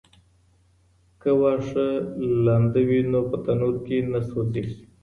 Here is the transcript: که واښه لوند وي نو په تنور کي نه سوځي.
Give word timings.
که 1.21 1.29
واښه 1.39 1.87
لوند 2.43 2.73
وي 2.87 3.01
نو 3.11 3.19
په 3.29 3.37
تنور 3.45 3.75
کي 3.85 3.97
نه 4.11 4.19
سوځي. 4.29 4.65